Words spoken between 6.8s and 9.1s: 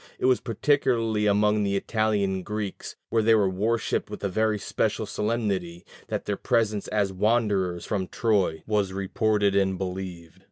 as wanderers from Troy was